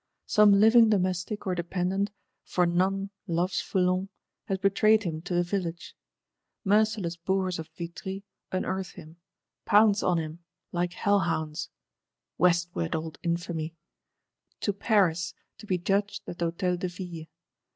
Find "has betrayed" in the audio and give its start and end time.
4.45-5.03